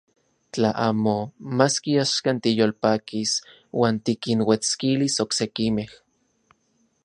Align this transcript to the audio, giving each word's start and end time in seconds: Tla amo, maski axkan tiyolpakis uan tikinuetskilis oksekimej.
Tla 0.53 0.69
amo, 0.87 1.15
maski 1.57 1.91
axkan 2.05 2.37
tiyolpakis 2.43 3.31
uan 3.79 3.95
tikinuetskilis 4.05 5.15
oksekimej. 5.25 5.89